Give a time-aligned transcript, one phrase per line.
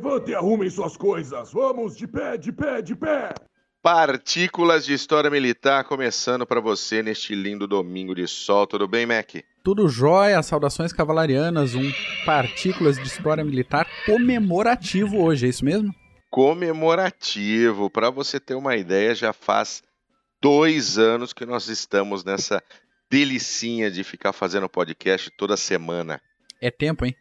[0.00, 1.52] Levantem e arrumem suas coisas.
[1.52, 3.34] Vamos, de pé, de pé, de pé.
[3.82, 8.66] Partículas de História Militar começando para você neste lindo domingo de sol.
[8.66, 9.34] Tudo bem, Mac?
[9.62, 11.92] Tudo jóia, saudações cavalarianas, um
[12.24, 15.94] Partículas de História Militar comemorativo hoje, é isso mesmo?
[16.30, 17.90] Comemorativo.
[17.90, 19.82] Para você ter uma ideia, já faz
[20.40, 22.62] dois anos que nós estamos nessa
[23.10, 26.22] delicinha de ficar fazendo podcast toda semana.
[26.58, 27.14] É tempo, hein?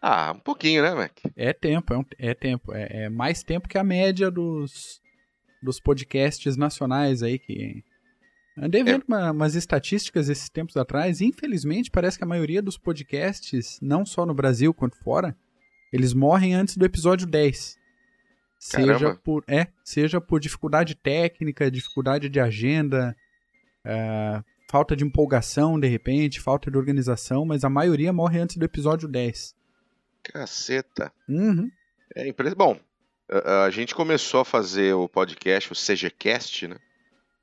[0.00, 1.18] Ah, um pouquinho, né, Mac?
[1.36, 2.72] É tempo, é, um, é tempo.
[2.72, 5.00] É, é, mais tempo que a média dos,
[5.62, 7.82] dos podcasts nacionais aí que.
[8.56, 9.04] Andei vendo é.
[9.06, 11.20] uma, umas estatísticas esses tempos atrás.
[11.20, 15.36] Infelizmente, parece que a maioria dos podcasts, não só no Brasil quanto fora,
[15.92, 17.78] eles morrem antes do episódio 10.
[18.72, 18.98] Caramba.
[18.98, 23.16] Seja por, é, seja por dificuldade técnica, dificuldade de agenda,
[23.86, 28.64] uh, falta de empolgação, de repente, falta de organização, mas a maioria morre antes do
[28.64, 29.54] episódio 10.
[30.32, 31.12] Caceta.
[31.28, 31.70] Uhum.
[32.14, 32.54] É impre...
[32.54, 32.78] Bom,
[33.30, 36.76] a, a, gente começou a fazer o podcast, o CGCast, né?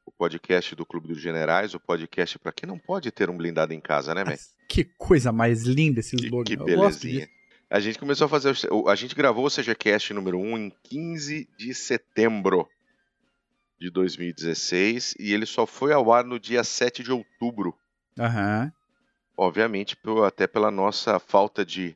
[0.05, 3.73] O podcast do Clube dos Generais, o podcast para quem não pode ter um blindado
[3.73, 4.35] em casa, né, man?
[4.67, 6.43] Que coisa mais linda esse slogan.
[6.43, 7.29] Que, que belezinha.
[7.69, 8.55] A gente começou a fazer.
[8.87, 12.67] A gente gravou o CGCast número 1 em 15 de setembro
[13.79, 17.75] de 2016 e ele só foi ao ar no dia 7 de outubro.
[18.17, 18.63] Aham.
[18.63, 18.71] Uhum.
[19.37, 21.95] Obviamente, até pela nossa falta de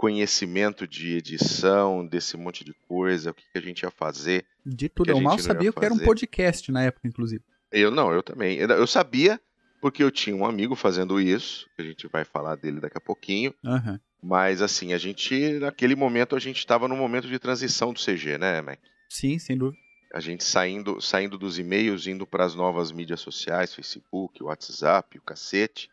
[0.00, 4.46] conhecimento de edição, desse monte de coisa, o que, a gente ia fazer.
[4.64, 5.10] De tudo.
[5.10, 7.44] Eu mal sabia que era um podcast na época, inclusive.
[7.70, 8.56] Eu não, eu também.
[8.56, 9.38] Eu sabia
[9.78, 13.00] porque eu tinha um amigo fazendo isso, que a gente vai falar dele daqui a
[13.00, 13.52] pouquinho.
[13.62, 14.00] Uhum.
[14.22, 18.38] Mas assim, a gente, naquele momento, a gente estava no momento de transição do CG,
[18.38, 18.80] né, Mac?
[19.06, 19.82] Sim, sem dúvida.
[20.14, 25.22] A gente saindo, saindo dos e-mails, indo para as novas mídias sociais, Facebook, WhatsApp, o
[25.22, 25.90] cacete.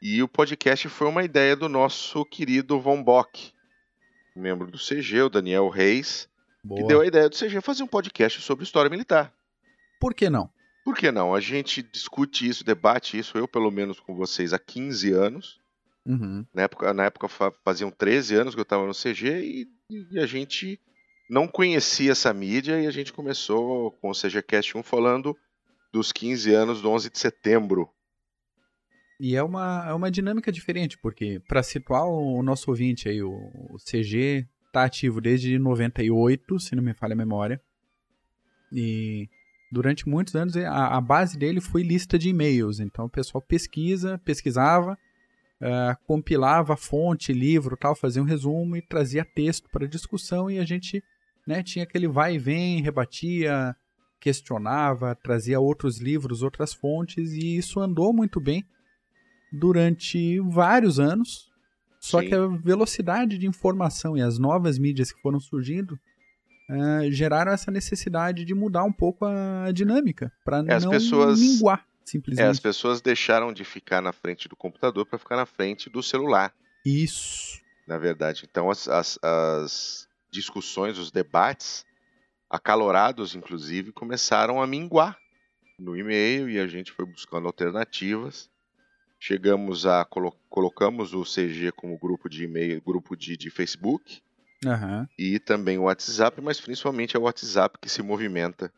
[0.00, 3.52] E o podcast foi uma ideia do nosso querido Von Bock,
[4.34, 6.28] membro do CG, o Daniel Reis,
[6.62, 6.80] Boa.
[6.80, 9.32] que deu a ideia do CG fazer um podcast sobre história militar.
[9.98, 10.50] Por que não?
[10.84, 11.34] Por que não?
[11.34, 15.60] A gente discute isso, debate isso, eu pelo menos com vocês há 15 anos.
[16.04, 16.46] Uhum.
[16.54, 17.28] Na, época, na época
[17.64, 20.78] faziam 13 anos que eu estava no CG e, e, a gente
[21.28, 25.36] não conhecia essa mídia e a gente começou com o CGCast 1 falando
[25.92, 27.90] dos 15 anos do 11 de setembro
[29.18, 33.32] e é uma, é uma dinâmica diferente, porque para situar o nosso ouvinte aí, o,
[33.70, 37.60] o CG está ativo desde 98, se não me falha a memória.
[38.70, 39.28] E
[39.72, 42.78] durante muitos anos a, a base dele foi lista de e-mails.
[42.78, 44.98] Então o pessoal pesquisa, pesquisava,
[45.62, 50.64] uh, compilava fonte, livro, tal, fazia um resumo e trazia texto para discussão e a
[50.64, 51.02] gente
[51.46, 53.74] né, tinha aquele vai e vem, rebatia,
[54.20, 58.62] questionava, trazia outros livros, outras fontes e isso andou muito bem
[59.52, 61.50] durante vários anos.
[62.00, 62.28] Só Sim.
[62.28, 65.98] que a velocidade de informação e as novas mídias que foram surgindo
[66.70, 71.84] uh, geraram essa necessidade de mudar um pouco a dinâmica para é, não pessoas, minguar,
[72.04, 72.46] simplesmente.
[72.46, 76.02] É, as pessoas deixaram de ficar na frente do computador para ficar na frente do
[76.02, 76.54] celular.
[76.84, 77.60] Isso.
[77.88, 78.46] Na verdade.
[78.48, 81.84] Então as, as, as discussões, os debates,
[82.48, 85.18] acalorados inclusive, começaram a minguar
[85.78, 88.48] no e-mail e a gente foi buscando alternativas
[89.18, 94.22] Chegamos a colo colocamos o CG como grupo de e-mail, grupo de, de Facebook
[94.64, 95.06] uhum.
[95.18, 98.72] e também o WhatsApp, mas principalmente é o WhatsApp que se movimenta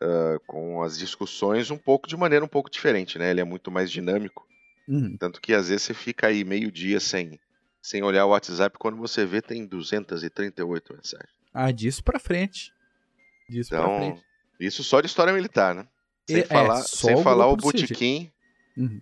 [0.00, 3.30] uh, com as discussões um pouco de maneira um pouco diferente, né?
[3.30, 4.46] Ele é muito mais dinâmico,
[4.88, 5.16] uhum.
[5.18, 7.38] tanto que às vezes você fica aí meio dia sem
[7.82, 11.30] sem olhar o WhatsApp quando você vê tem 238 mensagens.
[11.52, 12.72] Ah, disso para frente.
[13.48, 14.22] Disso então, pra frente.
[14.60, 15.88] Isso só de história militar, né?
[16.28, 18.30] Sem é, falar, sem o falar o botequim.
[18.76, 19.00] Uhum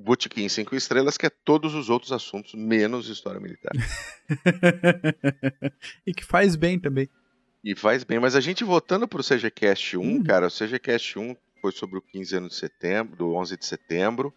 [0.00, 3.72] o Botequim 5 estrelas, que é todos os outros assuntos, menos história militar.
[6.06, 7.08] e que faz bem também.
[7.62, 10.22] E faz bem, mas a gente voltando pro CGCast 1, hum.
[10.24, 14.32] cara, o CGCast 1 foi sobre o 15 anos de setembro, do 11 de setembro.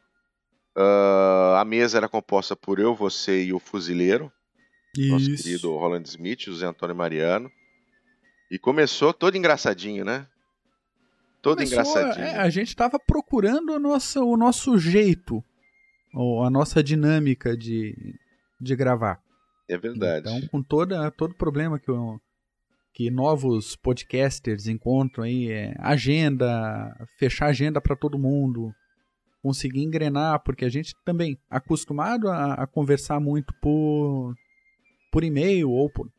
[0.78, 4.30] Uh, a mesa era composta por eu, você e o fuzileiro.
[4.98, 5.12] Isso.
[5.12, 7.50] Nosso querido Roland Smith, José Antônio Mariano.
[8.52, 10.28] E começou todo engraçadinho, né?
[11.44, 12.26] todo Começou, engraçadinho.
[12.26, 15.44] É, a gente estava procurando a nossa, o nosso jeito,
[16.14, 18.16] a nossa dinâmica de,
[18.60, 19.22] de gravar.
[19.68, 20.30] É verdade.
[20.30, 21.92] Então, com toda, todo problema que,
[22.94, 28.74] que novos podcasters encontram aí, é agenda, fechar agenda para todo mundo,
[29.42, 34.36] conseguir engrenar, porque a gente também acostumado a, a conversar muito por,
[35.12, 36.10] por e-mail ou por,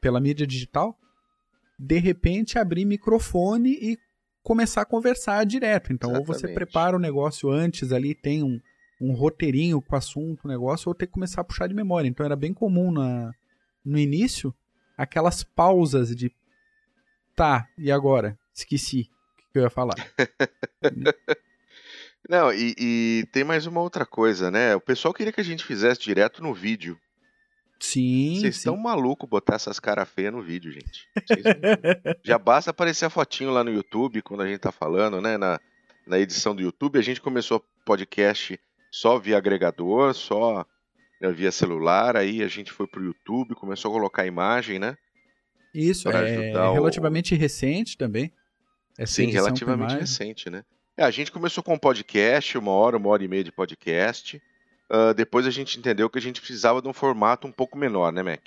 [0.00, 0.96] pela mídia digital,
[1.78, 3.98] de repente abrir microfone e
[4.42, 5.92] começar a conversar direto.
[5.92, 6.30] Então, Exatamente.
[6.30, 8.60] ou você prepara o negócio antes ali, tem um,
[9.02, 12.08] um roteirinho com o assunto, o negócio, ou ter que começar a puxar de memória.
[12.08, 13.32] Então, era bem comum na,
[13.84, 14.54] no início
[14.96, 16.32] aquelas pausas de
[17.34, 18.38] tá, e agora?
[18.54, 19.10] Esqueci
[19.48, 19.96] o que eu ia falar.
[22.28, 24.76] Não, e, e tem mais uma outra coisa, né?
[24.76, 26.96] O pessoal queria que a gente fizesse direto no vídeo.
[27.80, 28.36] Sim.
[28.38, 31.08] Vocês estão malucos botar essas caras feias no vídeo, gente.
[31.16, 31.42] Vocês
[32.22, 35.36] Já basta aparecer a fotinho lá no YouTube quando a gente tá falando, né?
[35.36, 35.60] Na,
[36.06, 37.00] na edição do YouTube.
[37.00, 38.58] A gente começou podcast
[38.92, 40.64] só via agregador, só
[41.20, 42.16] né, via celular.
[42.16, 44.96] Aí a gente foi pro YouTube, começou a colocar imagem, né?
[45.74, 48.30] Isso, Pra é ajudar o- relativamente recente também.
[49.06, 50.62] Sim, relativamente recente, né?
[50.96, 54.40] É, a gente começou com um podcast, uma hora, uma hora e meia de podcast.
[54.90, 58.12] Ah, depois a gente entendeu que a gente precisava de um formato um pouco menor,
[58.12, 58.40] né, Mac?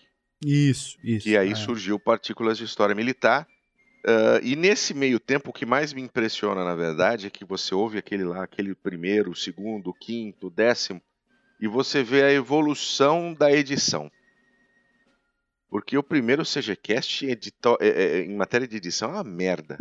[0.46, 1.28] Isso, isso.
[1.28, 1.56] E aí é.
[1.56, 3.48] surgiu Partículas de História Militar.
[4.07, 7.74] Ah, e nesse meio tempo, o que mais me impressiona, na verdade, é que você
[7.74, 11.02] ouve aquele lá, aquele primeiro, segundo, quinto, décimo,
[11.60, 14.12] e você vê a evolução da edição.
[15.69, 19.78] Porque o primeiro CGCast edito- é- é- em matéria de edição é uma merda.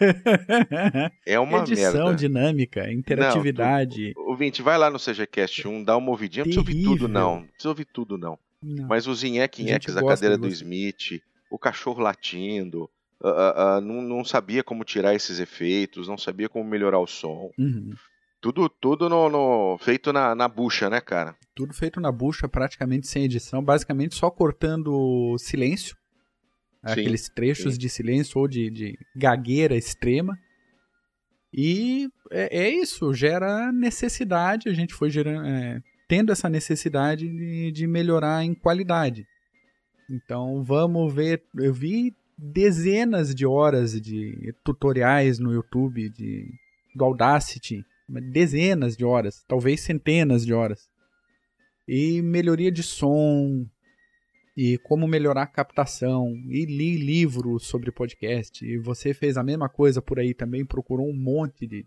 [1.26, 2.14] É uma Edição merda.
[2.14, 4.12] dinâmica, interatividade.
[4.16, 6.44] Ouvinte, vai lá no CGCast 1, dá uma ouvidinha.
[6.44, 7.40] Não precisa ouvir tudo, não.
[7.40, 8.38] Não precisa ouvir tudo, não.
[8.62, 8.86] Não.
[8.88, 10.48] Mas os A nheque-nheques gente da gosta cadeira de do.
[10.48, 12.88] Smith, o cachorro latindo,
[13.22, 17.50] ah, ah, não, não sabia como tirar esses efeitos, não sabia como melhorar o som.
[17.58, 17.92] Uhum.
[18.40, 21.36] Tudo, tudo no, no- feito na, na bucha, né, cara?
[21.54, 25.96] Tudo feito na bucha, praticamente sem edição, basicamente só cortando silêncio.
[26.86, 27.78] Sim, aqueles trechos sim.
[27.80, 30.38] de silêncio ou de, de gagueira extrema.
[31.52, 37.72] E é, é isso, gera necessidade, a gente foi gerando, é, tendo essa necessidade de,
[37.72, 39.26] de melhorar em qualidade.
[40.08, 46.46] Então vamos ver, eu vi dezenas de horas de tutoriais no YouTube de,
[46.94, 47.84] do Audacity,
[48.32, 50.88] dezenas de horas, talvez centenas de horas.
[51.86, 53.66] E melhoria de som,
[54.56, 59.68] e como melhorar a captação, e li livros sobre podcast, e você fez a mesma
[59.68, 61.86] coisa por aí também, procurou um monte de.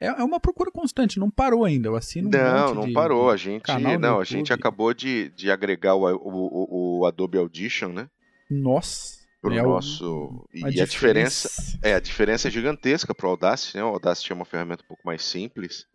[0.00, 1.88] É, é uma procura constante, não parou ainda.
[1.88, 3.30] Eu assino um não, monte não de- parou.
[3.30, 3.66] A gente,
[3.98, 8.08] não, a gente acabou de, de agregar o, o, o- o Adobe Audition, né?
[8.50, 9.18] Nossa!
[9.40, 10.48] Pro é o- nosso.
[10.52, 11.78] E a, diferença.
[11.82, 13.84] É, a diferença é gigantesca pro Audacity, né?
[13.84, 15.86] O Audacity é uma ferramenta um pouco mais simples.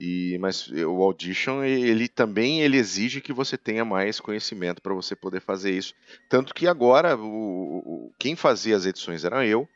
[0.00, 5.14] E, mas o Audition, ele também ele exige que você tenha mais conhecimento para você
[5.14, 5.94] poder fazer isso.
[6.28, 9.68] Tanto que agora, o, o- quem fazia as edições era eu.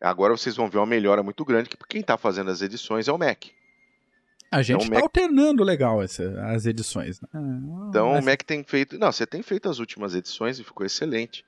[0.00, 3.12] Agora vocês vão ver uma melhora muito grande, que quem está fazendo as edições é
[3.12, 3.44] o Mac.
[4.50, 7.20] A gente Então, tá Mac- alternando legal essa, as edições.
[7.20, 7.28] né?
[7.88, 8.98] Então Mas- o Mac tem feito.
[8.98, 11.44] Não, você tem feito as últimas edições e ficou excelente.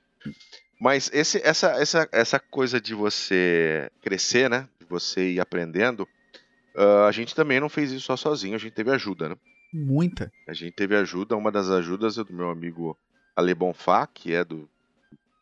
[0.80, 4.68] Mas esse, essa, essa, essa coisa de você crescer, né?
[4.78, 6.08] De você ir aprendendo,
[6.76, 9.36] ah, a gente também não fez isso só sozinho, a gente teve ajuda, né?
[9.72, 10.30] Muita.
[10.46, 12.96] A gente teve ajuda, uma das ajudas é do meu amigo
[13.34, 14.68] Ale Bonfá, que é do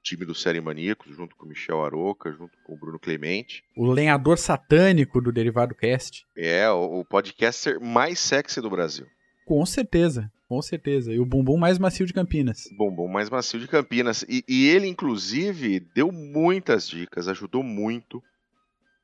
[0.02, 3.62] time do Série Maníacos, junto com o Michel Aroca, junto com o Bruno Clemente.
[3.76, 6.26] O lenhador satânico do Derivado Cast.
[6.36, 9.06] É o, o podcaster mais sexy do Brasil.
[9.44, 11.12] Com certeza, com certeza.
[11.12, 12.64] E o bumbum mais macio de Campinas.
[12.76, 14.22] Bombom mais macio de Campinas.
[14.28, 18.22] E, e ele, inclusive, deu muitas dicas, ajudou muito.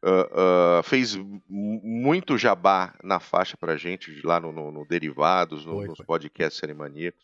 [0.03, 5.65] ah, ah, fez mu- muito jabá na faixa pra gente, lá no, no- no Derivados,
[5.67, 6.07] no- Foi, nos foi.
[6.07, 7.21] podcasts Serimaníacos.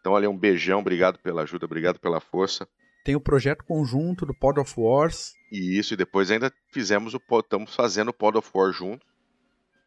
[0.00, 2.68] Então, olha, um beijão, obrigado pela ajuda, obrigado pela força.
[3.04, 5.32] Tem o projeto conjunto do Pod of Wars.
[5.50, 9.06] E isso, e depois ainda fizemos o estamos fazendo o Pod of War juntos,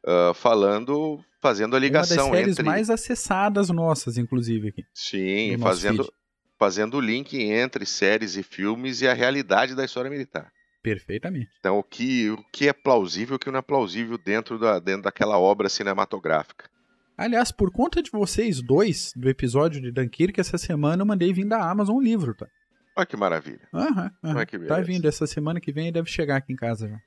[0.06, 2.64] ah, falando, fazendo a Uma das ligação séries entre.
[2.66, 4.86] mais acessadas nossas, inclusive, aqui.
[4.94, 6.14] Sim, fazendo, feed.
[6.60, 10.52] fazendo o link entre séries e filmes e a realidade da história militar.
[10.82, 11.50] Perfeitamente.
[11.60, 14.80] Então, o que, o que é plausível e o que não é plausível dentro, da,
[14.80, 16.70] dentro daquela obra cinematográfica.
[17.18, 21.46] Aliás, por conta de vocês dois, do episódio de Dunkirk, essa semana eu mandei vir
[21.46, 22.48] da Amazon um livro, tá?
[22.96, 23.68] Olha que maravilha.
[23.74, 24.36] Aham, aham.
[24.38, 24.84] Olha que Tá beleza.
[24.84, 27.00] vindo essa semana que vem e deve chegar aqui em casa já.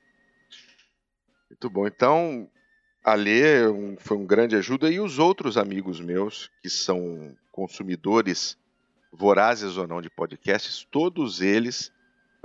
[1.49, 1.87] Muito bom.
[1.87, 2.49] Então,
[3.03, 4.89] a Lê um- foi um grande ajuda.
[4.89, 8.57] E os outros amigos meus, que são consumidores
[9.11, 11.91] vorazes ou não de podcasts, todos eles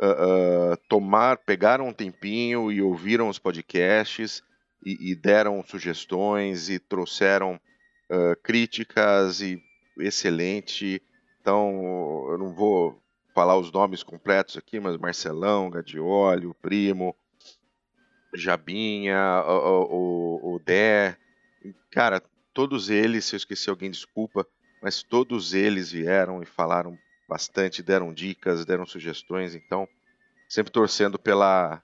[0.00, 4.42] ah, ah, tomar, pegaram um tempinho e ouviram os podcasts
[4.84, 7.58] e, e deram sugestões e trouxeram
[8.10, 9.62] ah, críticas e
[9.98, 11.02] excelente.
[11.40, 13.00] Então, eu não vou
[13.34, 17.14] falar os nomes completos aqui, mas Marcelão, Gadioli, o Primo,
[18.36, 19.82] Jabinha, o,
[20.50, 21.16] o, o- Dé,
[21.90, 24.46] cara, todos eles, se eu esqueci alguém, desculpa,
[24.82, 29.88] mas todos eles vieram e falaram bastante, deram dicas, deram sugestões, então
[30.48, 31.82] sempre torcendo pela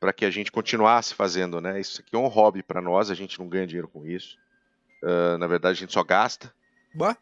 [0.00, 1.78] para que a gente continuasse fazendo, né?
[1.80, 4.36] Isso aqui é um hobby para nós, a gente não ganha dinheiro com isso.
[5.04, 6.52] Ah, na verdade, a gente só gasta.
[6.94, 7.16] Bah.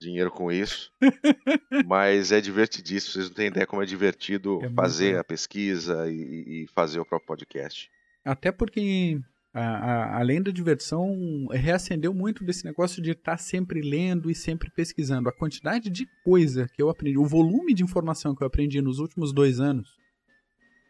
[0.00, 0.90] dinheiro com isso.
[1.86, 3.12] mas é divertidíssimo.
[3.12, 7.04] Vocês não têm ideia como é divertido É fazer a pesquisa e, e fazer o
[7.04, 7.90] próprio podcast.
[8.24, 9.20] Até porque,
[9.52, 14.70] a- a- além da diversão, reacendeu muito desse negócio de estar sempre lendo e sempre
[14.70, 15.28] pesquisando.
[15.28, 18.98] A quantidade de coisa que eu aprendi, o volume de informação que eu aprendi nos
[18.98, 19.98] últimos dois anos,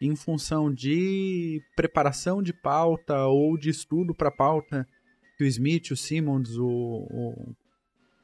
[0.00, 4.86] em função de preparação de pauta ou de estudo para pauta
[5.36, 6.66] que o Smith, o Simmons, o,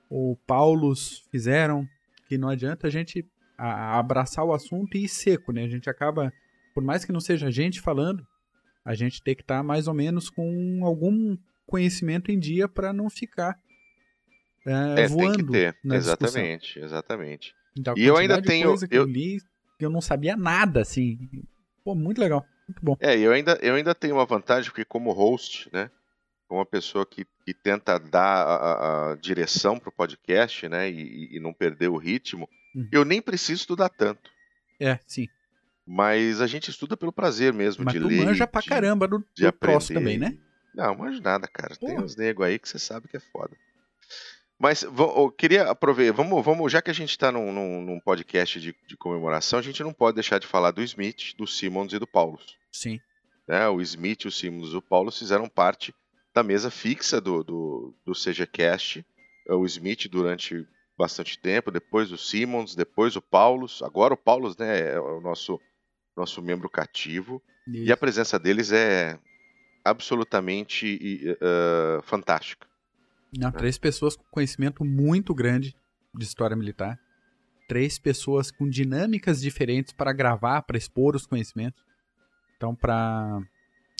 [0.08, 1.88] o, o Paulus fizeram,
[2.28, 3.24] que não adianta a gente
[3.58, 5.64] abraçar o assunto e ir seco, né?
[5.64, 6.32] A gente acaba,
[6.74, 8.26] por mais que não seja a gente falando,
[8.84, 13.08] a gente tem que estar mais ou menos com algum conhecimento em dia para não
[13.10, 13.58] ficar
[14.66, 15.76] é, É, tem que voando ter.
[15.82, 16.26] na discussão.
[16.28, 17.54] Exatamente, exatamente.
[17.78, 18.88] Então, E eu ainda tenho- eu...
[18.90, 19.38] eu- li
[19.78, 21.18] eu não sabia nada, assim.
[21.82, 22.96] Pô, muito legal, muito bom.
[23.00, 25.90] É, eu ainda, eu ainda tenho uma vantagem, porque como host, né?
[26.46, 30.90] Como uma pessoa que, que tenta dar a, a- direção pro podcast, né?
[30.90, 32.88] E, e não perder o ritmo, Uhum.
[32.92, 34.30] eu nem preciso estudar tanto.
[34.78, 35.26] É, sim.
[35.92, 38.24] Mas a gente estuda pelo prazer mesmo Mas de tu ler.
[38.24, 40.38] manja pra de- caramba do, de do troço também, né?
[40.72, 41.74] Não, manjo nada, cara.
[41.74, 42.04] Tem Porra.
[42.04, 43.56] uns nego aí que você sabe que é foda.
[44.58, 48.60] Mas eu queria aproveitar, vamos, vamos, já que a gente está num, num- num podcast
[48.60, 51.98] de, de comemoração, a gente não pode deixar de falar do Smith, do Simmons e
[51.98, 52.56] do Paulus.
[52.70, 53.00] Sim.
[53.48, 53.66] né?
[53.68, 55.94] O Smith, o Simmons e o Paulo fizeram parte
[56.34, 59.04] da mesa fixa do, do, do CGCast.
[59.48, 60.64] É, O Smith durante
[60.96, 63.82] bastante tempo, depois o Simmons, depois o Paulus.
[63.82, 65.58] Agora o Paulus né, é o nosso,
[66.16, 67.42] nosso membro cativo.
[67.66, 69.18] E a presença deles é
[69.84, 72.66] absolutamente eh, fantástica.
[73.36, 75.74] Não, três pessoas com conhecimento muito grande
[76.14, 76.98] de história militar.
[77.68, 81.80] Três pessoas com dinâmicas diferentes para gravar, para expor os conhecimentos.
[82.56, 83.40] Então, para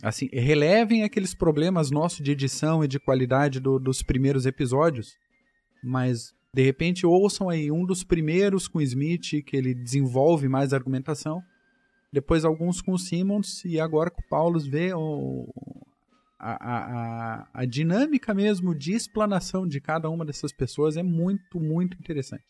[0.03, 5.17] assim, relevem aqueles problemas nossos de edição e de qualidade do- dos primeiros episódios,
[5.85, 11.43] mas de repente ouçam aí um dos primeiros com Smith, que ele desenvolve mais argumentação,
[12.13, 15.49] depois alguns com o Simmons e agora com o Paulus vê o,
[16.39, 21.97] a, a, a, dinâmica mesmo de explanação de cada uma dessas pessoas é muito, muito
[21.99, 22.45] interessante.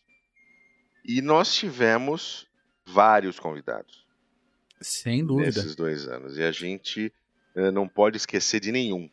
[1.05, 2.47] E nós tivemos
[2.85, 4.05] vários convidados
[4.79, 5.47] Sem dúvida.
[5.47, 6.37] nesses dois anos.
[6.37, 7.13] E a gente
[7.55, 9.09] eh, não pode esquecer de nenhum.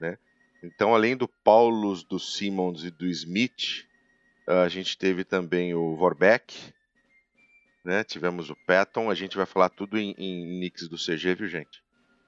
[0.00, 0.18] Né?
[0.62, 3.86] Então, além do Paulus, do Simmons e do Smith,
[4.46, 6.54] a gente teve também o Vorbeck,
[7.84, 8.04] né?
[8.04, 9.10] tivemos o Patton.
[9.10, 11.82] A gente vai falar tudo em, em nicks do CG, viu, gente?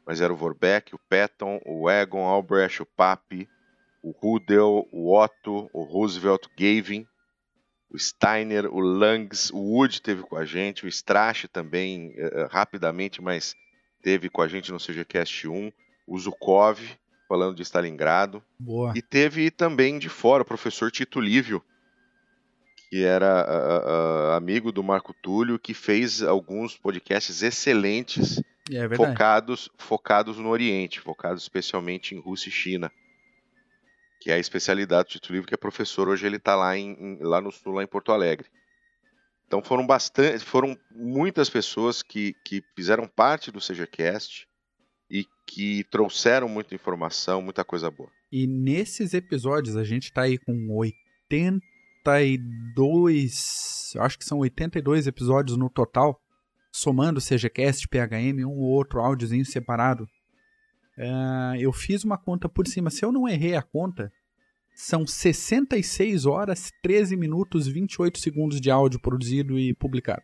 [0.07, 3.49] Mas era o Vorbeck, o Patton, o Egon, Albrecht, o Papi,
[4.03, 7.07] o Rudel, o Otto, o Roosevelt, o Gavin,
[7.91, 13.23] o Steiner, o Langs, o Wood teve com a gente, o Strache também, eh, rapidamente,
[13.23, 13.55] mas
[14.03, 15.73] teve com a gente no CGCast 1,
[16.07, 16.79] o Zukov,
[17.27, 18.93] falando de Stalingrado, Boa.
[18.95, 21.65] e teve também de fora o professor Tito Lívio,
[22.95, 30.49] que era amigo do Marco Túlio, que fez alguns podcasts excelentes É focados, focados no
[30.49, 32.93] Oriente, focados especialmente em Rússia e China.
[34.21, 37.19] Que é a especialidade do Tito Livre, que é professor, hoje ele está lá, em-
[37.21, 38.47] lá no sul, lá em Porto Alegre.
[39.49, 44.47] Então foram bastante, foram muitas pessoas que, que fizeram parte do CGCast
[45.11, 48.09] e que trouxeram muita informação, muita coisa boa.
[48.31, 50.55] E nesses episódios a gente tá aí com
[52.05, 56.21] 82, eu acho que são 82 episódios no total,
[56.71, 60.07] somando CGCast, PHM, um ou outro áudiozinho separado.
[60.97, 64.13] É, eu fiz uma conta por cima, se eu não errei a conta,
[64.75, 70.23] são 66 horas, 13 minutos, 28 segundos de áudio produzido e publicado.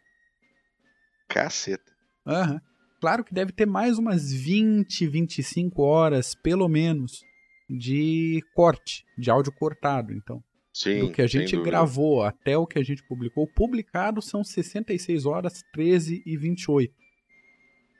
[1.29, 1.93] Caceta.
[2.27, 2.61] Aham.
[3.01, 7.25] Claro que deve ter mais umas 20, 25 horas, pelo menos,
[7.69, 10.13] de corte, de áudio cortado.
[10.13, 14.45] Então, Sim, do que a gente gravou até o que a gente publicou, publicado são
[14.45, 16.95] 66 horas, 13 e 28.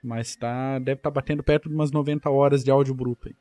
[0.03, 3.35] Mas tá, deve estar batendo perto de umas 90 horas de áudio bruto aí.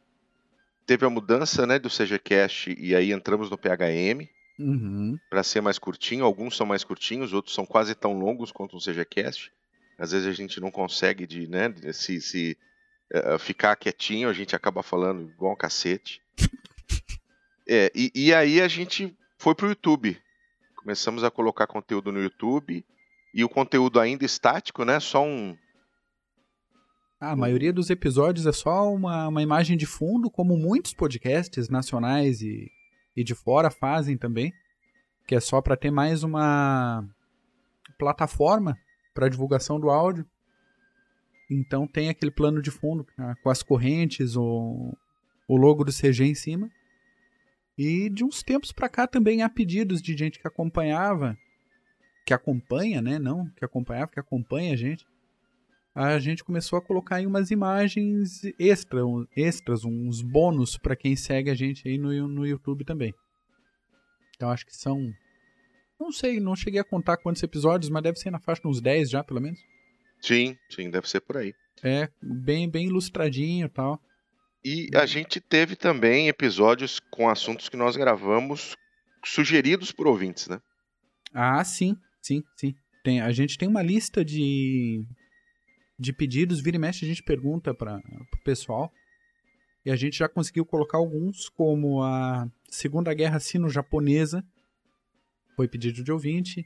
[0.85, 4.27] Teve a mudança né, do CGCast e aí entramos no PHM
[4.59, 5.17] Uhum.
[5.29, 6.25] para ser mais curtinho.
[6.25, 9.53] Alguns são mais curtinhos, outros são quase tão longos quanto um CGCast.
[9.97, 12.57] Às vezes a gente não consegue de, né, se, se
[13.11, 16.21] eh, ficar quietinho, a gente acaba falando igual um cacete.
[17.71, 20.21] É, e, e aí a gente foi pro YouTube.
[20.75, 22.85] Começamos a colocar conteúdo no YouTube
[23.33, 24.99] e o conteúdo ainda estático, né?
[24.99, 25.57] Só um,
[27.19, 31.69] Ah, a maioria dos episódios é só uma, uma imagem de fundo, como muitos podcasts
[31.69, 32.69] nacionais e,
[33.15, 34.53] e de fora fazem também,
[35.25, 37.07] que é só para ter mais uma
[37.97, 38.77] plataforma
[39.13, 40.25] para divulgação do áudio.
[41.49, 44.93] Então tem aquele plano de fundo ah, com as correntes, o,
[45.47, 46.69] o logo do CG em cima.
[47.81, 51.37] E de uns tempos para cá também há pedidos de gente que acompanhava,
[52.25, 53.17] que acompanha, né?
[53.17, 55.07] Não, que acompanhava, que acompanha a gente.
[55.95, 58.99] A gente começou a colocar aí umas imagens extra,
[59.33, 63.13] extras, uns bônus para quem segue a gente aí no, no YouTube também.
[64.35, 65.13] Então acho que são.
[65.97, 68.81] Não sei, não cheguei a contar quantos episódios, mas deve ser na faixa de uns
[68.81, 69.59] 10 já, pelo menos.
[70.19, 71.55] Sim, sim, deve ser por aí.
[71.81, 74.01] É, bem, bem ilustradinho e tal.
[74.63, 78.75] E a gente teve também episódios com assuntos que nós gravamos
[79.23, 80.59] sugeridos por ouvintes, né?
[81.33, 82.75] Ah, sim, sim, sim.
[83.03, 85.05] Tem, a gente tem uma lista de,
[85.97, 88.91] de pedidos, vira e mexe a gente pergunta para o pessoal.
[89.85, 94.43] E a gente já conseguiu colocar alguns, como a Segunda Guerra Sino-Japonesa,
[95.55, 96.65] foi pedido de ouvinte.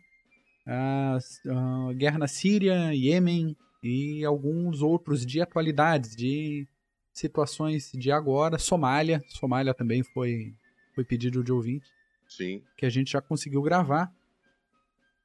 [0.65, 6.67] A, a Guerra na Síria, Iêmen e alguns outros de atualidades, de
[7.13, 8.57] situações de agora.
[8.57, 10.53] Somália, Somália também foi,
[10.93, 11.89] foi pedido de ouvinte.
[12.27, 12.63] Sim.
[12.75, 14.11] Que a gente já conseguiu gravar.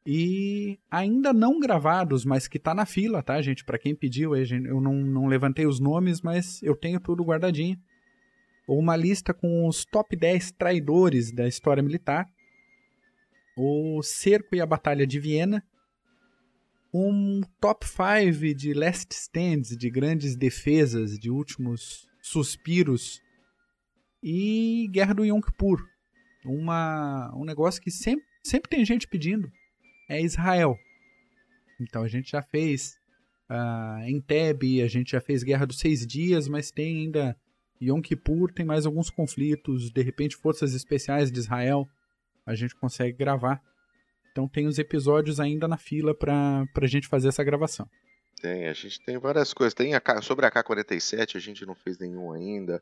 [0.07, 3.65] E ainda não gravados, mas que tá na fila, tá, gente?
[3.65, 7.79] Para quem pediu, eu não, não levantei os nomes, mas eu tenho tudo guardadinho.
[8.67, 12.27] Uma lista com os top 10 traidores da história militar.
[13.57, 15.63] O Cerco e a Batalha de Viena,
[16.93, 23.23] um top 5 de last stands, de grandes defesas, de últimos suspiros
[24.23, 25.87] e Guerra do Yom Kippur.
[26.45, 29.51] Uma, um negócio que sempre, sempre tem gente pedindo
[30.09, 30.79] é Israel.
[31.81, 32.99] Então a gente já fez
[33.51, 37.37] uh, em Teb, a gente já fez Guerra dos Seis Dias, mas tem ainda
[37.81, 41.89] Yom Kippur, tem mais alguns conflitos, de repente forças especiais de Israel,
[42.45, 43.63] a gente consegue gravar.
[44.39, 47.91] Então tem os episódios ainda na fila para a gente fazer essa gravação.
[48.41, 49.75] Tem, a gente tem várias coisas.
[49.75, 52.81] Tem a, sobre a K-47, a gente não fez nenhum ainda.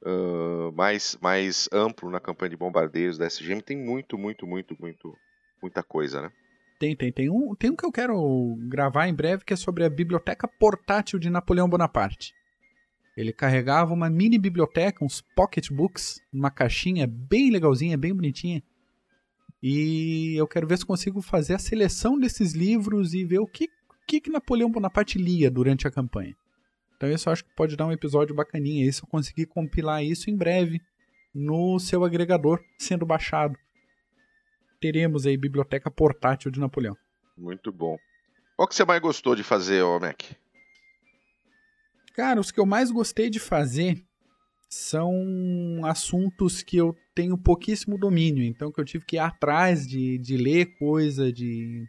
[0.00, 3.60] Uh, mais, mais amplo na campanha de bombardeiros da SGM.
[3.60, 5.16] Tem muito, muito, muito, muito,
[5.60, 6.30] muita coisa, né?
[6.78, 7.10] Tem, tem.
[7.10, 10.46] Tem um, tem um que eu quero gravar em breve que é sobre a biblioteca
[10.46, 12.32] portátil de Napoleão Bonaparte.
[13.16, 18.62] Ele carregava uma mini biblioteca, uns pocketbooks, uma caixinha bem legalzinha, bem bonitinha.
[19.62, 23.68] E eu quero ver se consigo fazer a seleção desses livros e ver o que,
[24.06, 26.36] que, que Napoleão Bonaparte lia durante a campanha.
[26.96, 28.86] Então isso eu acho que pode dar um episódio bacaninha.
[28.86, 30.80] E se eu conseguir compilar isso em breve
[31.34, 33.56] no seu agregador sendo baixado.
[34.80, 36.96] Teremos aí biblioteca portátil de Napoleão.
[37.36, 37.96] Muito bom.
[38.56, 40.22] Qual que você mais gostou de fazer, ô Mac?
[42.14, 44.04] Cara, os que eu mais gostei de fazer
[44.68, 50.18] são assuntos que eu tenho pouquíssimo domínio, então que eu tive que ir atrás de,
[50.18, 51.86] de ler coisa, de,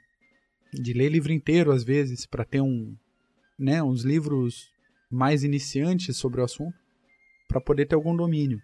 [0.73, 2.95] de ler livro inteiro às vezes, para ter um,
[3.57, 4.71] né, uns livros
[5.11, 6.77] mais iniciantes sobre o assunto,
[7.47, 8.61] para poder ter algum domínio.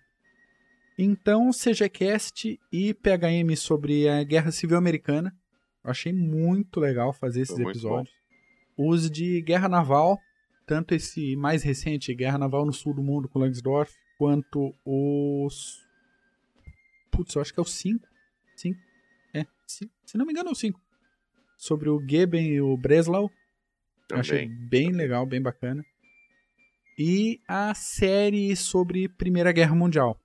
[0.97, 5.36] Então, CGCast e PHM sobre a Guerra Civil Americana.
[5.84, 8.13] Eu achei muito legal fazer esses episódios.
[8.78, 8.91] Bom.
[8.91, 10.17] Os de Guerra Naval,
[10.65, 15.84] tanto esse mais recente, Guerra Naval no Sul do Mundo com Langsdorff, quanto os.
[17.12, 18.08] Putz, eu acho que é o 5.
[18.56, 18.80] 5.
[19.34, 19.93] É, cinco.
[20.06, 20.80] se não me engano é o 5.
[21.58, 23.32] Sobre o Geben e o Breslau.
[24.08, 24.21] Também.
[24.21, 25.84] Achei bem legal, bem bacana.
[26.97, 30.19] E a série sobre Primeira Guerra Mundial.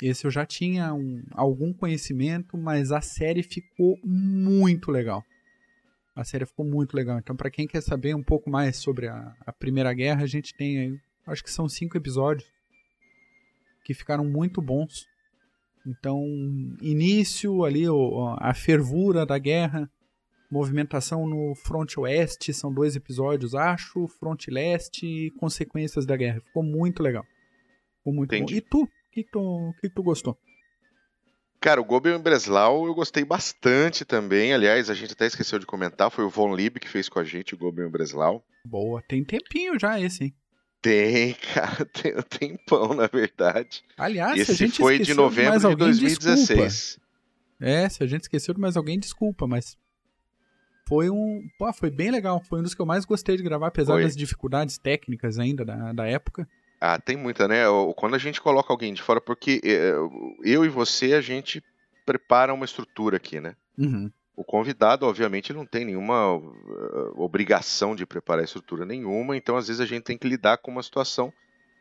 [0.00, 5.24] Esse eu já tinha um, algum conhecimento, mas a série ficou muito legal.
[6.14, 7.18] A série ficou muito legal.
[7.18, 10.54] Então, para quem quer saber um pouco mais sobre a, a Primeira Guerra, a gente
[10.54, 12.51] tem aí, acho que são cinco episódios
[13.84, 15.06] que ficaram muito bons.
[15.86, 16.24] Então,
[16.80, 17.84] início ali,
[18.38, 19.90] a fervura da guerra,
[20.50, 26.40] movimentação no fronte oeste, são dois episódios, acho, fronte leste e consequências da guerra.
[26.40, 27.24] Ficou muito legal.
[27.98, 28.54] Ficou muito Entendi.
[28.54, 28.58] bom.
[28.58, 28.82] E tu?
[28.82, 30.38] O que, tu, que tu gostou?
[31.60, 34.52] Cara, o Gobion Breslau eu gostei bastante também.
[34.52, 37.24] Aliás, a gente até esqueceu de comentar, foi o Von Lieb que fez com a
[37.24, 38.44] gente o Gobion Breslau.
[38.64, 40.34] Boa, tem tempinho já esse, hein?
[40.82, 43.84] Tem, cara, tem um tempão, na verdade.
[43.96, 46.48] Aliás, Esse a gente foi de novembro de, alguém, de 2016.
[46.48, 47.02] Desculpa.
[47.60, 49.78] É, se a gente esqueceu de mais alguém, desculpa, mas
[50.88, 51.48] foi um.
[51.56, 52.42] Pô, foi bem legal.
[52.42, 54.02] Foi um dos que eu mais gostei de gravar, apesar foi.
[54.02, 56.48] das dificuldades técnicas ainda da, da época.
[56.80, 57.62] Ah, tem muita, né?
[57.96, 59.94] Quando a gente coloca alguém de fora, porque eh,
[60.42, 61.62] eu e você, a gente
[62.04, 63.54] prepara uma estrutura aqui, né?
[63.78, 64.10] Uhum.
[64.42, 69.80] O convidado, obviamente, não tem nenhuma uh, obrigação de preparar estrutura nenhuma, então às vezes
[69.80, 71.32] a gente tem que lidar com uma situação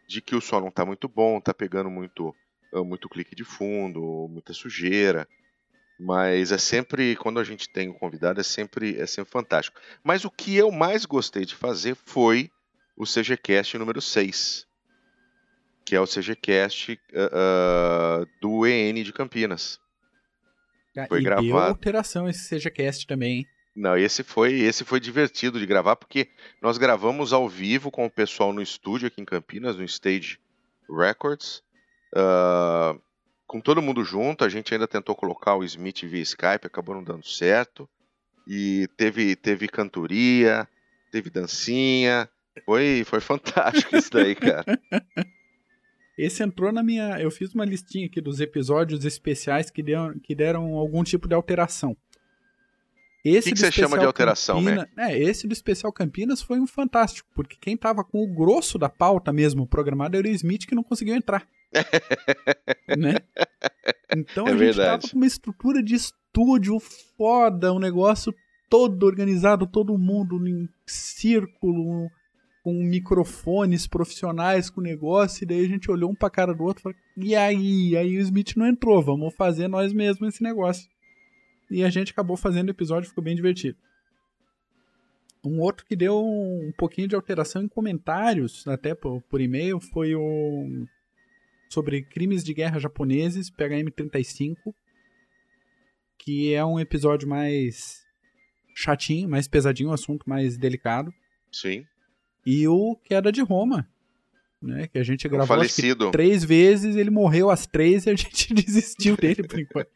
[0.08, 2.36] de que o som não está muito bom, está pegando muito,
[2.72, 5.28] uh, muito clique de fundo, muita sujeira.
[6.00, 9.82] Mas é sempre, quando a gente tem um convidado, é sempre, é sempre fantástico.
[10.04, 12.52] Mas o que eu mais gostei de fazer foi
[12.96, 14.68] o CGCast número 6.
[15.84, 19.81] que é o CGCast uh, uh, do EN de Campinas.
[21.08, 21.48] Foi e gravado.
[21.48, 23.48] Deu alteração esse CGCast também, hein?
[23.76, 26.30] Não, esse foi, esse foi divertido de gravar, porque
[26.62, 30.40] nós gravamos ao vivo com o pessoal no estúdio aqui em Campinas, no Stage
[30.90, 31.64] Records.
[32.14, 33.02] Uh,
[33.48, 37.04] com todo mundo junto, a gente ainda tentou colocar o Smith via Skype, acabou não
[37.04, 37.90] dando certo.
[38.46, 40.68] E teve, teve cantoria,
[41.12, 42.30] teve dancinha.
[42.66, 44.66] Foi, foi fantástico isso daí, cara.
[46.22, 47.20] Esse entrou na minha.
[47.20, 51.34] Eu fiz uma listinha aqui dos episódios especiais que deram, que deram algum tipo de
[51.34, 51.98] alteração.
[53.26, 56.60] Esse o que, que você chama de alteração, Campina, É, esse do Especial Campinas foi
[56.60, 60.68] um fantástico, porque quem tava com o grosso da pauta mesmo programado era o Smith
[60.68, 61.48] que não conseguiu entrar.
[62.98, 63.16] né?
[64.16, 65.02] Então é a gente verdade.
[65.02, 66.80] tava com uma estrutura de estúdio
[67.18, 68.34] foda, um negócio
[68.70, 72.10] todo organizado, todo mundo em círculo,
[72.64, 76.82] com microfones profissionais com negócio, e daí a gente olhou um pra cara do outro
[76.82, 77.98] e falou, e aí?
[77.98, 80.88] Aí o Smith não entrou, vamos fazer nós mesmos esse negócio.
[81.70, 83.78] E a gente acabou fazendo o episódio, ficou bem divertido.
[85.44, 90.14] Um outro que deu um pouquinho de alteração em comentários, até por, por e-mail, foi
[90.14, 90.86] o
[91.68, 94.58] sobre crimes de guerra japoneses, PHM35,
[96.20, 98.06] que é um episódio mais
[98.76, 101.12] chatinho, mais pesadinho, um assunto mais delicado.
[101.52, 101.86] Sim.
[102.46, 103.88] E o Queda de Roma,
[104.62, 104.88] né?
[104.88, 105.58] Que a gente gravou
[106.12, 109.90] três vezes, ele morreu às três e a gente desistiu dele por enquanto.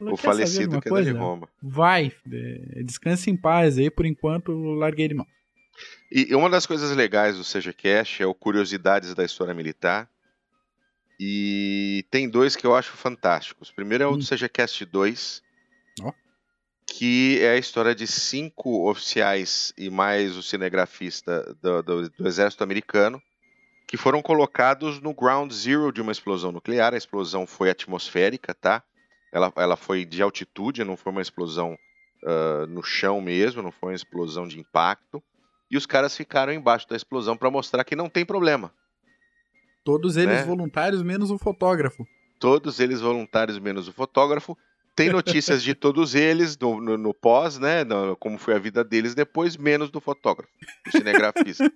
[0.00, 1.48] o falecido que é de Roma.
[1.62, 5.26] Vai, é, descanse em paz aí, por enquanto larguei de mão.
[6.10, 10.10] E uma das coisas legais do Seja Cash é o Curiosidades da História Militar.
[11.18, 13.68] E tem dois que eu acho fantásticos.
[13.68, 14.18] O primeiro é o hum.
[14.18, 15.49] do Seja Cast 2, oh.
[16.90, 22.64] Que é a história de cinco oficiais e mais o cinegrafista do, do, do Exército
[22.64, 23.22] Americano
[23.90, 26.94] que foram colocados no ground zero de uma explosão nuclear.
[26.94, 28.84] A explosão foi atmosférica, tá?
[29.32, 31.76] Ela, ela foi de altitude, não foi uma explosão
[32.22, 35.20] uh, no chão mesmo, não foi uma explosão de impacto.
[35.68, 38.72] E os caras ficaram embaixo da explosão para mostrar que não tem problema.
[39.84, 40.44] Todos eles né?
[40.44, 42.06] voluntários, menos o fotógrafo.
[42.38, 44.56] Todos eles voluntários, menos o fotógrafo.
[45.00, 47.84] Tem notícias de todos eles no, no, no pós, né?
[47.84, 50.52] No, como foi a vida deles depois, menos do fotógrafo,
[50.84, 51.72] do cinegrafista.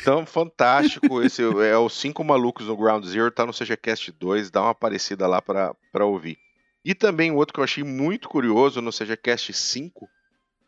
[0.00, 1.22] Então, fantástico.
[1.22, 5.26] Esse é os Cinco Malucos no Ground Zero, tá no CGCast 2, dá uma aparecida
[5.26, 6.36] lá para ouvir.
[6.84, 10.08] E também outro que eu achei muito curioso no CGCast 5, uh,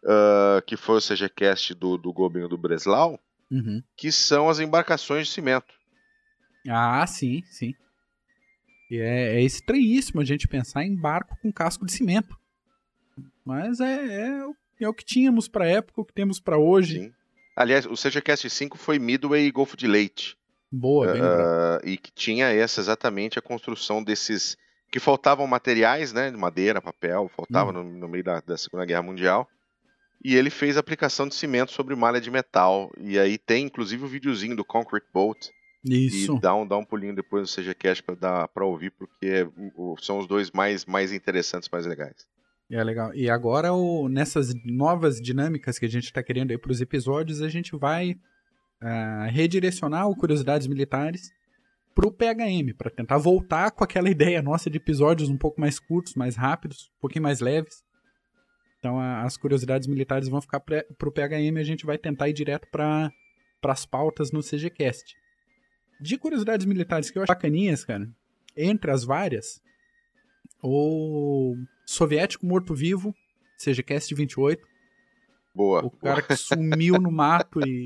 [0.06, 3.82] ah, que foi o CGCast do, do Goblin do Breslau, uhum.
[3.96, 5.74] que são as embarcações de cimento.
[6.68, 7.74] Ah, sim, sim.
[8.90, 12.36] E é, é estranhíssimo a gente pensar em barco com casco de cimento.
[13.44, 14.44] Mas é, é,
[14.80, 17.00] é o que tínhamos para época, o que temos para hoje.
[17.00, 17.12] Sim.
[17.56, 20.38] Aliás, o CGCast 5 foi Midway e Golfo de Leite.
[20.70, 24.56] Boa, bem uh, E que tinha essa exatamente a construção desses.
[24.90, 26.30] Que faltavam materiais, né?
[26.30, 27.72] Madeira, papel, faltava hum.
[27.74, 29.48] no, no, meio da, da, Segunda Guerra Mundial.
[30.24, 32.90] E ele fez aplicação de cimento sobre malha de metal.
[32.98, 35.50] E aí tem inclusive o videozinho do Concrete Boat.
[35.84, 36.36] Isso.
[36.36, 39.48] E dá um, dá um pulinho depois no CGCast para ouvir, porque
[40.00, 42.26] são os dois mais, mais interessantes, mais legais.
[42.70, 43.14] É legal.
[43.14, 47.40] E agora, o, nessas novas dinâmicas que a gente está querendo aí para os episódios,
[47.40, 48.12] a gente vai
[48.82, 51.30] uh, redirecionar o Curiosidades Militares
[51.94, 55.78] para o PHM, para tentar voltar com aquela ideia nossa de episódios um pouco mais
[55.78, 57.82] curtos, mais rápidos, um pouquinho mais leves.
[58.78, 62.28] Então, a, as curiosidades militares vão ficar para o PHM e a gente vai tentar
[62.28, 63.10] ir direto para
[63.64, 65.16] as pautas no CGCast.
[66.00, 68.08] De curiosidades militares que eu acho bacaninhas, cara,
[68.56, 69.60] entre as várias,
[70.62, 71.56] o
[71.86, 73.14] soviético morto-vivo,
[73.56, 74.66] seja Cast 28.
[75.54, 75.84] Boa.
[75.84, 77.82] O cara que sumiu no mato e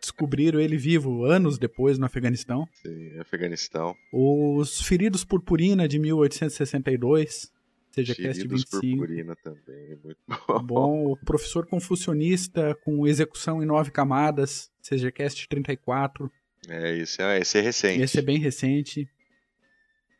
[0.00, 2.68] descobriram ele vivo anos depois no Afeganistão.
[2.82, 3.94] Sim, Afeganistão.
[4.12, 7.52] Os Feridos Purpurina de 1862.
[7.92, 8.98] Seja Feridos Cast 25.
[8.98, 10.62] Purpurina também, muito bom.
[10.62, 14.70] Bom, o Professor Confucionista com execução em nove camadas.
[14.82, 16.30] Seja Cast 34.
[16.68, 18.02] É, esse é, esse é recente.
[18.02, 19.08] Esse é bem recente.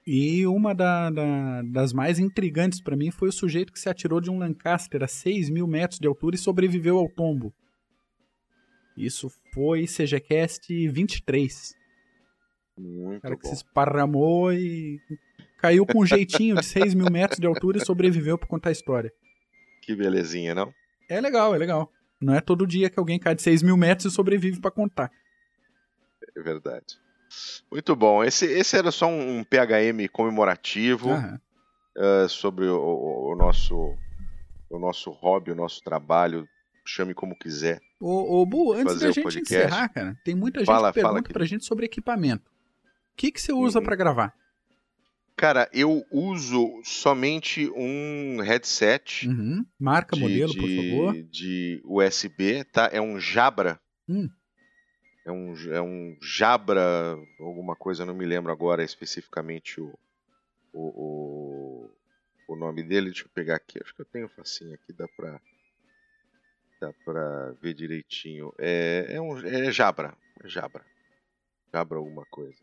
[0.07, 4.21] E uma da, da, das mais intrigantes para mim foi o sujeito que se atirou
[4.21, 7.53] de um Lancaster a 6 mil metros de altura e sobreviveu ao tombo.
[8.97, 11.75] Isso foi CGCast 23.
[12.79, 13.41] Muito o cara bom.
[13.41, 15.01] que se esparramou e
[15.59, 18.73] caiu com um jeitinho de 6 mil metros de altura e sobreviveu para contar a
[18.73, 19.13] história.
[19.83, 20.73] Que belezinha, não?
[21.09, 21.91] É legal, é legal.
[22.21, 25.11] Não é todo dia que alguém cai de 6 mil metros e sobrevive para contar.
[26.35, 26.99] É verdade.
[27.71, 28.23] Muito bom.
[28.25, 31.39] Esse, esse era só um, PHM comemorativo uhum.
[32.25, 32.79] uh, sobre o,
[33.33, 33.95] o, nosso,
[34.71, 36.49] o nosso hobby, o nosso trabalho
[36.85, 37.81] chame como quiser.
[38.01, 39.55] Ô, ô Bu, antes da o gente podcast.
[39.55, 41.33] encerrar, cara, tem muita gente Fala, que pergunta querido.
[41.35, 42.49] pra gente sobre equipamento.
[42.49, 43.85] O que, que você usa Uhum.
[43.85, 44.33] pra gravar?
[45.35, 49.67] Cara, eu uso somente um headset Uhum.
[49.79, 51.23] Marca, de, modelo, por de- favor.
[51.31, 52.89] de USB, tá?
[52.93, 53.79] É um Jabra.
[54.09, 54.31] Hum.
[55.27, 59.93] É um, é um Jabra, alguma coisa, não me lembro agora especificamente o,
[60.73, 61.91] o, o,
[62.47, 63.11] o nome dele.
[63.11, 65.41] Deixa eu pegar aqui, acho que eu tenho facinho aqui, dá pra,
[66.81, 68.55] dá pra ver direitinho.
[68.57, 70.85] É, é um é Jabra, é Jabra.
[71.75, 72.57] Jabra alguma coisa.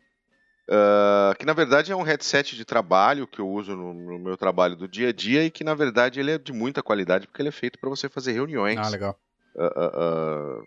[0.66, 4.36] Ah, que na verdade é um headset de trabalho que eu uso no, no meu
[4.36, 7.42] trabalho do dia a dia e que na verdade ele é de muita qualidade porque
[7.42, 9.18] ele é feito para você fazer reuniões Ah, legal.
[9.58, 10.62] ah, ah,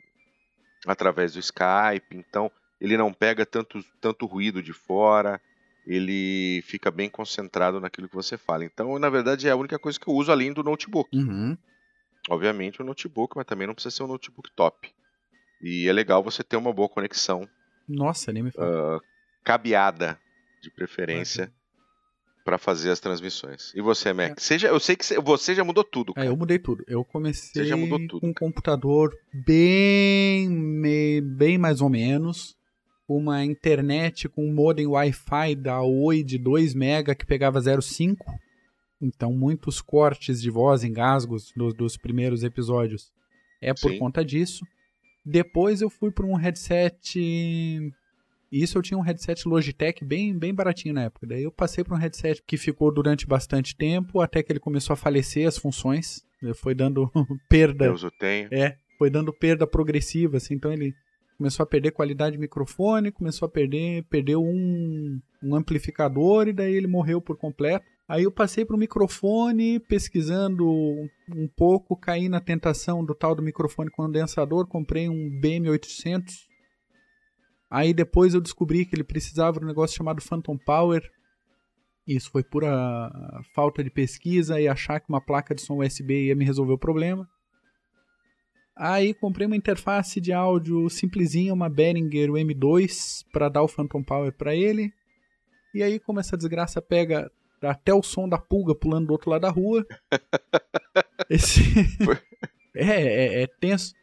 [0.86, 5.42] através do Skype, então ele não pega tanto, tanto ruído de fora,
[5.86, 8.66] ele fica bem concentrado naquilo que você fala.
[8.66, 11.10] Então, na verdade, é a única coisa que eu uso além do notebook.
[11.18, 11.58] Uhum.
[12.30, 14.94] Obviamente, o notebook, mas também não precisa ser um notebook top.
[15.62, 17.48] E é legal você ter uma boa conexão,
[17.88, 18.98] Nossa, nem me fala.
[18.98, 19.00] ah,
[19.44, 20.20] cabeada,
[20.62, 21.52] de preferência,
[22.48, 23.74] para fazer as transmissões.
[23.76, 24.40] E você, Mac?
[24.40, 26.12] Seja, eu sei que você- já mudou tudo.
[26.12, 26.28] É, Cara.
[26.28, 26.82] eu mudei tudo.
[26.88, 32.56] Eu comecei Você já mudou tudo, com um computador bem, bem mais ou menos.
[33.06, 38.16] Uma internet com um modem Wi-Fi da Oi de 2 MB que pegava 0,5.
[39.02, 43.12] Então, muitos cortes de voz, engasgos dos, dos primeiros episódios
[43.62, 44.00] é por Sim.
[44.00, 44.66] conta disso.
[45.26, 47.20] Depois eu fui para um headset.
[48.52, 51.28] Isso eu tinha um headset Logitech bem, bem baratinho na época.
[51.28, 54.94] Daí eu passei para um headset que ficou durante bastante tempo, até que ele começou
[54.94, 56.26] a falecer as funções.
[56.56, 57.12] Foi dando
[57.50, 57.86] perda.
[57.86, 58.48] Deus o tenha.
[58.52, 60.54] É, foi dando perda progressiva, assim.
[60.54, 60.94] Então ele
[61.38, 66.74] começou a perder qualidade de microfone, começou a perder, perdeu um, um amplificador e daí
[66.74, 67.86] ele morreu por completo.
[68.08, 70.66] Aí eu passei para o microfone, pesquisando
[71.30, 76.47] um pouco, caí na tentação do tal do microfone condensador, comprei um BM800.
[77.70, 81.02] Aí depois eu descobri que ele precisava de um negócio chamado Phantom Power.
[82.08, 83.12] Isso foi pura
[83.54, 86.78] falta de pesquisa e achar que uma placa de som USB ia me resolver o
[86.78, 87.28] problema.
[88.76, 94.32] Aí comprei uma interface de áudio simplesinha, uma Behringer M2, para dar o Phantom Power
[94.32, 94.94] para ele.
[95.74, 97.30] E aí, como essa desgraça pega
[97.62, 99.86] até o som da pulga pulando do outro lado da rua.
[101.30, 101.62] Esse.
[102.76, 103.94] é, é, é tenso.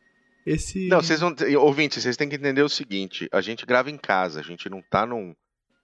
[0.47, 0.89] Esse.
[0.89, 1.35] Não, vocês não.
[1.61, 4.83] Ouvintes, vocês têm que entender o seguinte: a gente grava em casa, a gente não
[4.83, 5.35] tá num,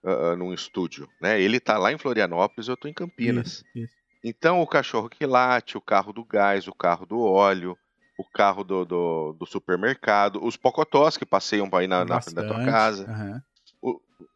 [0.03, 1.41] ah, num estúdio, né?
[1.41, 3.47] Ele tá lá em Florianópolis, eu tô em Campinas.
[3.47, 3.95] Isso, isso.
[4.23, 7.75] Então o cachorro que late, o carro do gás, o carro do óleo,
[8.17, 12.47] o carro do, do, do supermercado, os pocotós que passeiam ir na, na frente da
[12.47, 13.05] tua casa.
[13.09, 13.43] Aham.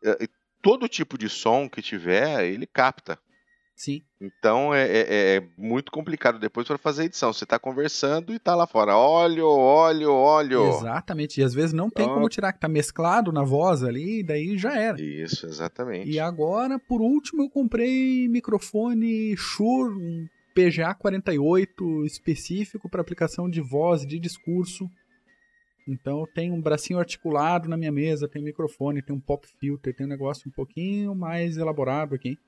[0.04, 0.28] eh,
[0.62, 3.20] todo tipo de som que tiver, ele capta.
[3.76, 4.02] Sim.
[4.22, 7.34] Então é, é- é muito complicado depois para fazer edição.
[7.34, 8.96] Você tá conversando e tá lá fora.
[8.96, 10.68] Óleo, óleo, óleo.
[10.70, 11.42] Exatamente.
[11.42, 12.14] E às vezes não tem Ó.
[12.14, 15.02] como tirar, que tá mesclado na voz ali, e daí já era.
[15.02, 16.10] Isso, exatamente.
[16.10, 23.60] E agora, por último, eu comprei microfone Shure, um PGA 48 específico para aplicação de
[23.60, 24.90] voz, de discurso.
[25.86, 29.94] Então eu tenho um bracinho articulado na minha mesa, tem microfone, tem um pop filter,
[29.94, 32.40] tem um negócio um pouquinho mais elaborado aqui.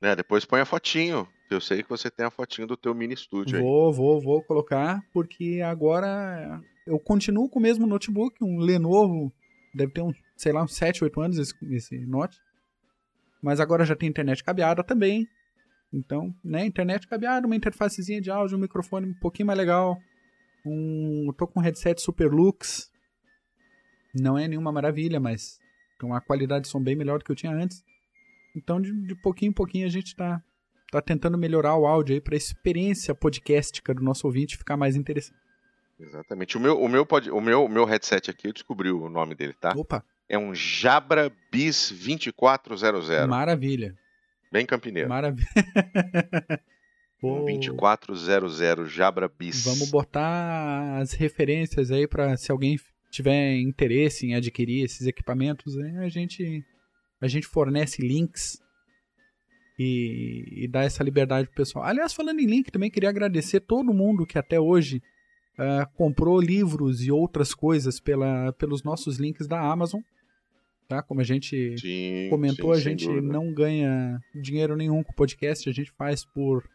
[0.00, 1.28] Né, depois põe a fotinho.
[1.50, 3.62] Eu sei que você tem a fotinho do teu mini estúdio aí.
[3.62, 9.32] Vou, vou, vou colocar, porque agora eu continuo com o mesmo notebook, um Lenovo,
[9.74, 12.38] deve ter uns, sei lá, uns 7, 8 anos esse, esse Note.
[13.42, 15.26] Mas agora já tem internet cabeada também.
[15.92, 19.98] Então, né, internet cabeada, uma interfacezinha de áudio, um microfone um pouquinho mais legal.
[20.66, 22.90] Um, eu tô com um headset Super Lux.
[24.14, 25.58] Não é nenhuma maravilha, mas
[25.98, 27.82] tem uma qualidade de som bem melhor do que eu tinha antes.
[28.56, 30.42] Então, de, de pouquinho em pouquinho a gente tá
[30.90, 34.96] tá tentando melhorar o áudio aí para a experiência podcastica do nosso ouvinte ficar mais
[34.96, 35.38] interessante.
[36.00, 36.56] Exatamente.
[36.56, 39.34] O meu, o meu, pod- o meu, o meu headset aqui, eu descobri o nome
[39.34, 39.74] dele, tá?
[39.76, 43.28] Opa, É um Jabra Bis 2400.
[43.28, 43.94] maravilha.
[44.50, 45.08] Bem campineiro.
[45.10, 45.46] Maravilha.
[47.22, 49.64] Um Pô, 2400 Jabra Bis.
[49.64, 52.78] Vamos botar as referências aí para se alguém
[53.10, 56.64] tiver interesse em adquirir esses equipamentos, né, a gente
[57.20, 58.60] a gente fornece links
[59.78, 61.84] e, e dá essa liberdade pro pessoal.
[61.84, 65.02] Aliás, falando em link, também queria agradecer todo mundo que até hoje
[65.58, 70.00] ah, comprou livros e outras coisas pela, pelos nossos links da Amazon.
[70.88, 71.02] Tá?
[71.02, 73.26] Como a gente Sim, comentou, sim, a gente dúvida.
[73.26, 76.68] não ganha dinheiro nenhum com o podcast, a gente faz por,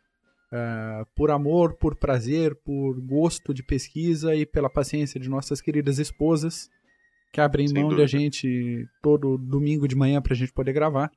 [0.51, 5.97] ah, por amor, por prazer, por gosto de pesquisa e pela paciência de nossas queridas
[5.97, 6.69] esposas,
[7.33, 8.03] que abrem Sem mão dúvida.
[8.03, 11.11] da gente todo domingo de manhã pra gente poder gravar.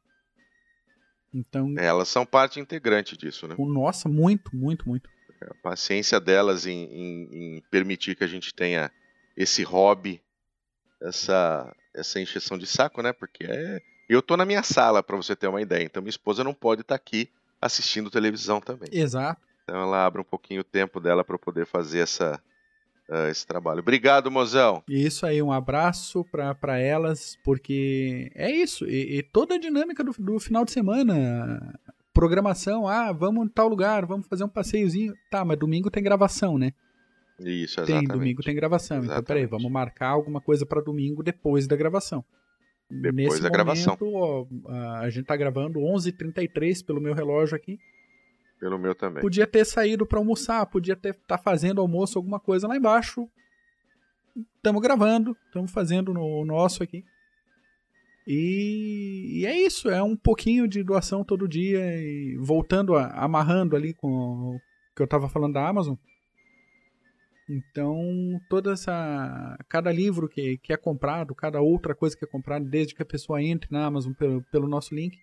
[1.32, 3.54] Então, Elas são parte integrante disso, né?
[3.58, 5.10] o nossa, muito, muito, muito.
[5.42, 8.90] A paciência delas em, em, em permitir que a gente tenha
[9.36, 10.22] esse hobby,
[11.02, 13.12] essa, essa encheção de saco, né?
[13.12, 15.84] Porque é, eu tô na minha sala, para você ter uma ideia.
[15.84, 17.28] Então minha esposa não pode estar tá aqui
[17.60, 18.88] assistindo televisão também.
[18.90, 19.42] Exato.
[19.62, 22.40] Então ela abre um pouquinho o tempo dela para poder fazer essa,
[23.08, 23.80] uh, esse trabalho.
[23.80, 24.82] Obrigado, mozão.
[24.88, 28.84] Isso aí, um abraço para elas, porque é isso.
[28.86, 31.78] E, e toda a dinâmica do, do, final de semana,
[32.12, 35.14] programação, ah, vamos em tal lugar, vamos fazer um passeiozinho.
[35.30, 36.72] Tá, mas domingo tem gravação, né?
[37.38, 38.08] Isso, exatamente.
[38.08, 38.98] Tem, domingo tem gravação.
[38.98, 39.22] Exatamente.
[39.22, 42.24] Então, peraí, vamos marcar alguma coisa para domingo depois da gravação.
[42.88, 43.98] Depois Nesse da momento, gravação.
[44.00, 44.46] Ó,
[45.00, 47.78] a gente tá gravando 11h33 pelo meu relógio aqui.
[48.58, 49.22] Pelo meu também.
[49.22, 53.28] Podia ter saído para almoçar, podia ter tá fazendo almoço, alguma coisa lá embaixo.
[54.56, 57.04] Estamos gravando, estamos fazendo no nosso aqui.
[58.26, 63.76] E, e, é isso, é um pouquinho de doação todo dia e voltando, a, amarrando
[63.76, 64.60] ali com o
[64.96, 65.94] que eu estava falando da Amazon.
[67.48, 69.56] Então, toda essa.
[69.68, 73.06] Cada livro que, que é comprado, cada outra coisa que é comprada, desde que a
[73.06, 75.16] pessoa entre na Amazon pelo, pelo nosso link,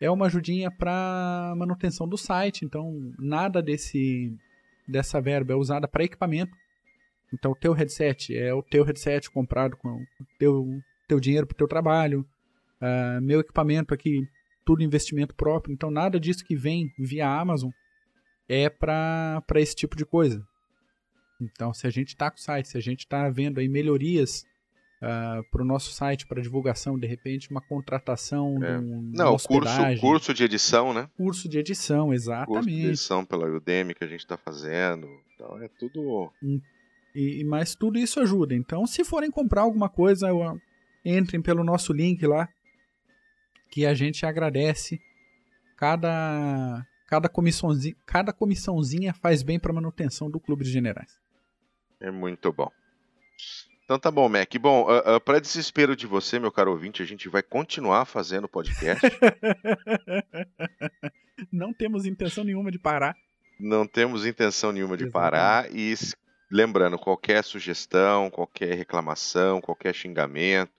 [0.00, 2.64] é uma ajudinha para manutenção do site.
[2.64, 4.34] Então, nada desse
[4.88, 6.56] dessa verba é usada para equipamento.
[7.32, 11.54] Então, o teu headset é o teu headset comprado com o teu, teu dinheiro para
[11.54, 12.26] o teu trabalho.
[12.80, 14.26] Uh, meu equipamento aqui,
[14.64, 15.72] tudo investimento próprio.
[15.72, 17.70] Então, nada disso que vem via Amazon
[18.48, 20.44] é para esse tipo de coisa.
[21.40, 24.44] Então, se a gente está com o site, se a gente está vendo aí melhorias
[25.00, 28.78] uh, ah, para o nosso site, para divulgação, de repente uma contratação é.
[28.78, 31.08] um, Não, curso, curso de edição, né?
[31.16, 32.54] Curso de edição, exatamente.
[32.54, 35.08] Curso de edição pela Udemy que a gente está fazendo.
[35.34, 36.32] Então é tudo.
[36.42, 36.60] Hum,
[37.14, 38.54] e, mas tudo isso ajuda.
[38.54, 40.28] Então, se forem comprar alguma coisa,
[41.04, 42.48] entrem pelo nosso link lá,
[43.70, 45.00] que a gente agradece.
[45.76, 51.18] Cada, cada, comissãozinha, cada comissãozinha faz bem para manutenção do Clube de Generais.
[51.98, 52.70] É muito bom.
[53.90, 54.54] Então tá bom, Mac.
[54.60, 58.46] Bom, uh, uh, para desespero de você, meu caro ouvinte, a gente vai continuar fazendo
[58.46, 59.04] podcast.
[61.50, 63.16] Não temos intenção nenhuma de parar.
[63.58, 65.32] Não temos intenção nenhuma de Exatamente.
[65.32, 65.74] parar.
[65.74, 65.92] E
[66.48, 70.70] lembrando, qualquer sugestão, qualquer reclamação, qualquer xingamento,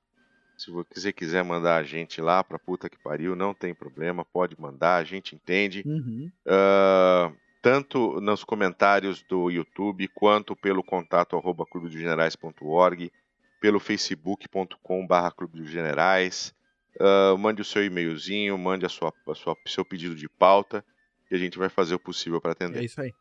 [0.57, 4.55] se você quiser mandar a gente lá pra puta que pariu, não tem problema, pode
[4.57, 5.83] mandar, a gente entende.
[5.85, 6.31] Uhum.
[6.47, 13.11] Uh, tanto nos comentários do YouTube quanto pelo contato arroba clubedogenerais.org,
[13.59, 16.53] pelo facebook.com barra clube dos generais.
[16.99, 20.83] Uh, mande o seu e-mailzinho, mande a sua, a sua, seu pedido de pauta
[21.29, 22.79] e a gente vai fazer o possível para atender.
[22.79, 23.13] É isso aí.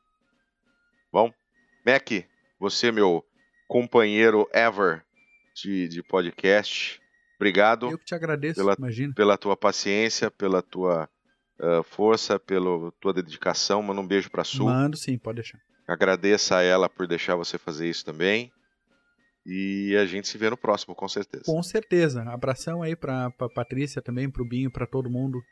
[1.12, 1.32] Bom,
[1.86, 2.10] Mac,
[2.58, 3.24] você, meu
[3.68, 5.04] companheiro ever
[5.54, 7.00] de, de podcast,
[7.36, 7.90] obrigado.
[7.90, 9.14] Eu que te agradeço, pela, imagina.
[9.14, 11.08] pela tua paciência, pela tua
[11.60, 13.82] uh, força, pela tua dedicação.
[13.82, 14.66] Manda um beijo para a Sul.
[14.66, 15.58] Mando sim, pode deixar.
[15.86, 18.50] Agradeça a ela por deixar você fazer isso também.
[19.44, 21.44] E a gente se vê no próximo, com certeza.
[21.46, 22.22] Com certeza.
[22.22, 25.42] Abração aí pra, pra Patrícia também, pro Binho, pra todo mundo.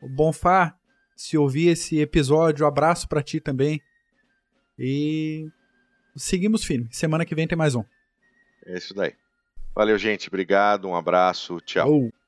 [0.00, 0.76] O Bonfá,
[1.16, 3.82] se ouvir esse episódio, abraço para ti também.
[4.78, 5.48] E
[6.16, 6.88] seguimos firme.
[6.90, 7.84] Semana que vem tem mais um.
[8.64, 9.14] É isso daí.
[9.74, 10.28] Valeu, gente.
[10.28, 10.88] Obrigado.
[10.88, 11.60] Um abraço.
[11.60, 11.92] Tchau.
[11.92, 12.19] Oh.